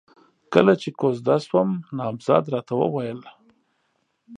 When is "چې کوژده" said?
0.81-1.37